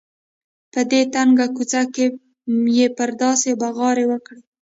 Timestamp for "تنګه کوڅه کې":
1.13-2.05